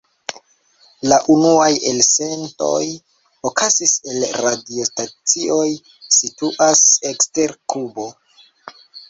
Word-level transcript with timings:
La 1.11 1.17
unuaj 1.33 1.67
elsendoj 1.89 2.85
okazis 3.49 3.93
el 4.15 4.25
radiostacioj 4.47 5.69
situaj 6.17 6.73
ekster 7.13 7.57
Kubo. 7.77 8.09